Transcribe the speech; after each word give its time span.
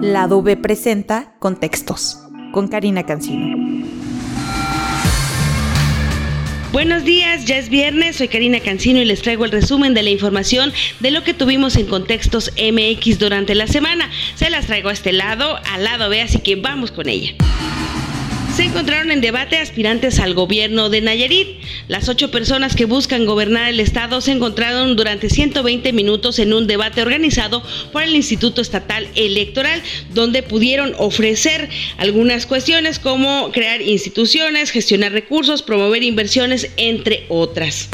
Lado 0.00 0.42
B 0.42 0.56
presenta 0.58 1.32
Contextos 1.38 2.18
con 2.52 2.68
Karina 2.68 3.04
Cancino. 3.04 3.56
Buenos 6.70 7.04
días, 7.04 7.46
ya 7.46 7.56
es 7.56 7.70
viernes, 7.70 8.16
soy 8.16 8.28
Karina 8.28 8.60
Cancino 8.60 9.00
y 9.00 9.06
les 9.06 9.22
traigo 9.22 9.46
el 9.46 9.52
resumen 9.52 9.94
de 9.94 10.02
la 10.02 10.10
información 10.10 10.72
de 11.00 11.10
lo 11.10 11.24
que 11.24 11.32
tuvimos 11.32 11.76
en 11.76 11.86
Contextos 11.86 12.52
MX 12.56 13.18
durante 13.18 13.54
la 13.54 13.66
semana. 13.66 14.10
Se 14.34 14.50
las 14.50 14.66
traigo 14.66 14.90
a 14.90 14.92
este 14.92 15.12
lado, 15.12 15.58
al 15.72 15.84
lado 15.84 16.10
B, 16.10 16.20
así 16.20 16.40
que 16.40 16.56
vamos 16.56 16.90
con 16.92 17.08
ella. 17.08 17.34
Se 18.56 18.64
encontraron 18.64 19.10
en 19.10 19.20
debate 19.20 19.58
aspirantes 19.58 20.18
al 20.18 20.32
gobierno 20.32 20.88
de 20.88 21.02
Nayarit. 21.02 21.58
Las 21.88 22.08
ocho 22.08 22.30
personas 22.30 22.74
que 22.74 22.86
buscan 22.86 23.26
gobernar 23.26 23.68
el 23.68 23.80
estado 23.80 24.22
se 24.22 24.32
encontraron 24.32 24.96
durante 24.96 25.28
120 25.28 25.92
minutos 25.92 26.38
en 26.38 26.54
un 26.54 26.66
debate 26.66 27.02
organizado 27.02 27.62
por 27.92 28.02
el 28.02 28.16
Instituto 28.16 28.62
Estatal 28.62 29.08
Electoral, 29.14 29.82
donde 30.14 30.42
pudieron 30.42 30.94
ofrecer 30.96 31.68
algunas 31.98 32.46
cuestiones 32.46 32.98
como 32.98 33.52
crear 33.52 33.82
instituciones, 33.82 34.70
gestionar 34.70 35.12
recursos, 35.12 35.60
promover 35.60 36.02
inversiones, 36.02 36.70
entre 36.78 37.26
otras. 37.28 37.90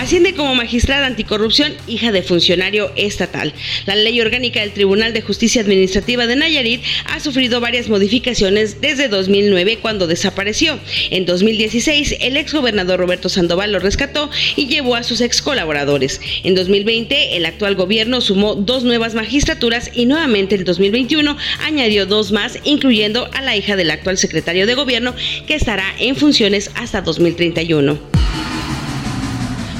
Asciende 0.00 0.32
como 0.32 0.54
magistrada 0.54 1.06
anticorrupción, 1.06 1.74
hija 1.86 2.10
de 2.10 2.22
funcionario 2.22 2.90
estatal. 2.96 3.52
La 3.84 3.94
ley 3.94 4.18
orgánica 4.22 4.60
del 4.60 4.72
Tribunal 4.72 5.12
de 5.12 5.20
Justicia 5.20 5.60
Administrativa 5.60 6.26
de 6.26 6.36
Nayarit 6.36 6.82
ha 7.04 7.20
sufrido 7.20 7.60
varias 7.60 7.90
modificaciones 7.90 8.80
desde 8.80 9.08
2009 9.08 9.78
cuando 9.82 10.06
desapareció. 10.06 10.80
En 11.10 11.26
2016, 11.26 12.16
el 12.22 12.38
exgobernador 12.38 12.98
Roberto 12.98 13.28
Sandoval 13.28 13.72
lo 13.72 13.78
rescató 13.78 14.30
y 14.56 14.68
llevó 14.68 14.96
a 14.96 15.02
sus 15.02 15.20
ex 15.20 15.42
colaboradores. 15.42 16.22
En 16.44 16.54
2020, 16.54 17.36
el 17.36 17.44
actual 17.44 17.74
gobierno 17.74 18.22
sumó 18.22 18.54
dos 18.54 18.84
nuevas 18.84 19.12
magistraturas 19.12 19.90
y 19.92 20.06
nuevamente 20.06 20.54
en 20.54 20.64
2021 20.64 21.36
añadió 21.62 22.06
dos 22.06 22.32
más, 22.32 22.58
incluyendo 22.64 23.28
a 23.34 23.42
la 23.42 23.54
hija 23.54 23.76
del 23.76 23.90
actual 23.90 24.16
secretario 24.16 24.66
de 24.66 24.76
gobierno, 24.76 25.14
que 25.46 25.56
estará 25.56 25.84
en 25.98 26.16
funciones 26.16 26.70
hasta 26.74 27.02
2031. 27.02 28.49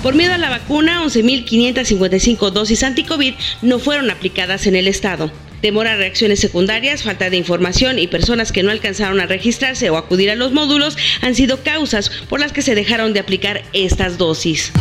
Por 0.03 0.15
miedo 0.15 0.33
a 0.33 0.39
la 0.39 0.49
vacuna, 0.49 1.05
11.555 1.05 2.51
dosis 2.51 2.83
anti-COVID 2.83 3.35
no 3.61 3.79
fueron 3.79 4.11
aplicadas 4.11 4.67
en 4.67 4.75
el 4.75 4.89
estado. 4.89 5.31
Temor 5.61 5.89
a 5.89 5.97
reacciones 5.97 6.41
secundarias, 6.41 7.03
falta 7.03 7.29
de 7.29 7.37
información 7.37 7.99
y 7.99 8.07
personas 8.07 8.51
que 8.51 8.63
no 8.63 8.71
alcanzaron 8.71 9.21
a 9.21 9.27
registrarse 9.27 9.91
o 9.91 9.99
acudir 9.99 10.31
a 10.31 10.37
los 10.37 10.53
módulos 10.53 10.97
han 11.21 11.35
sido 11.35 11.63
causas 11.63 12.09
por 12.31 12.41
las 12.41 12.53
que 12.53 12.63
se 12.63 12.75
dejaron 12.75 13.13
de 13.13 13.21
aplicar 13.21 13.63
estas 13.75 14.17
dosis. 14.17 14.73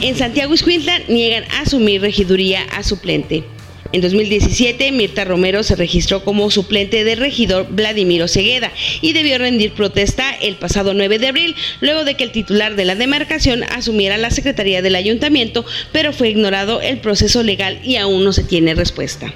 En 0.00 0.16
Santiago 0.16 0.54
Iscuintla 0.54 0.98
niegan 1.08 1.44
asumir 1.60 2.00
regiduría 2.00 2.62
a 2.74 2.82
suplente. 2.82 3.44
En 3.92 4.02
2017, 4.02 4.92
Mirta 4.92 5.24
Romero 5.24 5.64
se 5.64 5.74
registró 5.74 6.22
como 6.22 6.48
suplente 6.50 7.02
del 7.02 7.18
regidor 7.18 7.66
Vladimiro 7.70 8.28
Cegueda 8.28 8.70
y 9.00 9.14
debió 9.14 9.36
rendir 9.38 9.72
protesta 9.72 10.30
el 10.40 10.54
pasado 10.56 10.94
9 10.94 11.18
de 11.18 11.26
abril, 11.26 11.56
luego 11.80 12.04
de 12.04 12.14
que 12.14 12.22
el 12.22 12.30
titular 12.30 12.76
de 12.76 12.84
la 12.84 12.94
demarcación 12.94 13.64
asumiera 13.64 14.16
la 14.16 14.30
secretaría 14.30 14.80
del 14.80 14.94
ayuntamiento, 14.94 15.66
pero 15.90 16.12
fue 16.12 16.28
ignorado 16.28 16.80
el 16.80 16.98
proceso 16.98 17.42
legal 17.42 17.80
y 17.82 17.96
aún 17.96 18.22
no 18.22 18.32
se 18.32 18.44
tiene 18.44 18.76
respuesta. 18.76 19.34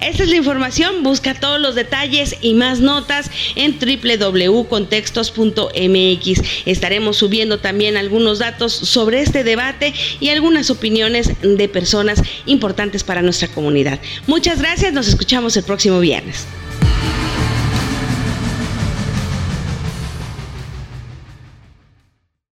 Esta 0.00 0.22
es 0.22 0.28
la 0.28 0.36
información, 0.36 1.02
busca 1.02 1.34
todos 1.34 1.60
los 1.60 1.74
detalles 1.74 2.36
y 2.40 2.54
más 2.54 2.78
notas 2.80 3.30
en 3.56 3.78
www.contextos.mx. 3.78 6.42
Estaremos 6.66 7.16
subiendo 7.16 7.58
también 7.58 7.96
algunos 7.96 8.38
datos 8.38 8.72
sobre 8.72 9.22
este 9.22 9.42
debate 9.42 9.92
y 10.20 10.28
algunas 10.28 10.70
opiniones 10.70 11.32
de 11.42 11.68
personas 11.68 12.22
importantes 12.46 13.02
para 13.02 13.22
nuestra 13.22 13.48
comunidad. 13.48 13.98
Muchas 14.26 14.60
gracias, 14.60 14.92
nos 14.92 15.08
escuchamos 15.08 15.56
el 15.56 15.64
próximo 15.64 15.98
viernes. 15.98 16.46